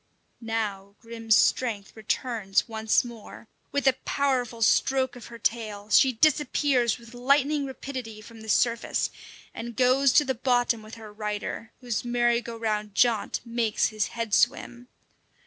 [0.41, 3.47] Now Grim's strength returns once more.
[3.71, 9.11] With a powerful stroke of her tail, she disappears with lightning rapidity from the surface,
[9.53, 14.07] and goes to the bottom with her rider, whose merry go round jaunt makes his
[14.07, 14.87] head swim.